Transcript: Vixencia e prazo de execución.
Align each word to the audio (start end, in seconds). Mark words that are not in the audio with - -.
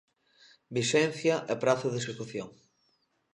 Vixencia 0.75 1.35
e 1.51 1.53
prazo 1.63 1.87
de 1.91 1.99
execución. 2.01 2.49